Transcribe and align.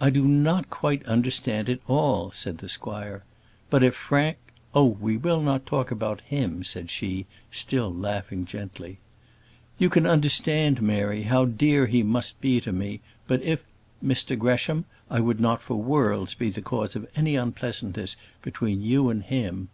"I 0.00 0.08
do 0.08 0.24
not 0.26 0.70
quite 0.70 1.04
understand 1.04 1.68
it 1.68 1.82
all," 1.86 2.30
said 2.30 2.56
the 2.56 2.68
squire; 2.70 3.24
"but 3.68 3.84
if 3.84 3.94
Frank" 3.94 4.38
"Oh! 4.74 4.86
we 4.98 5.18
will 5.18 5.42
not 5.42 5.66
talk 5.66 5.90
about 5.90 6.22
him," 6.22 6.64
said 6.64 6.88
she, 6.88 7.26
still 7.52 7.92
laughing 7.92 8.46
gently. 8.46 9.00
"You 9.76 9.90
can 9.90 10.06
understand, 10.06 10.80
Mary, 10.80 11.24
how 11.24 11.44
dear 11.44 11.84
he 11.88 12.02
must 12.02 12.40
be 12.40 12.58
to 12.62 12.72
me; 12.72 13.02
but 13.28 13.42
if" 13.42 13.62
"Mr 14.02 14.38
Gresham, 14.38 14.86
I 15.10 15.20
would 15.20 15.40
not 15.42 15.60
for 15.60 15.74
worlds 15.76 16.32
be 16.32 16.48
the 16.48 16.62
cause 16.62 16.96
of 16.96 17.06
any 17.14 17.36
unpleasantness 17.36 18.16
between 18.40 18.80
you 18.80 19.10
and 19.10 19.22
him." 19.22 19.68